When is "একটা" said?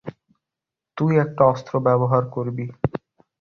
1.17-1.43